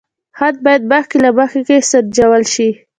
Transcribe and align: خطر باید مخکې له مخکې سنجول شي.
خطر 0.37 0.59
باید 0.65 0.83
مخکې 0.93 1.17
له 1.25 1.29
مخکې 1.37 1.77
سنجول 1.91 2.43
شي. 2.53 2.69